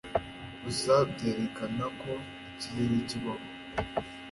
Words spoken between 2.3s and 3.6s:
ikirere kibaho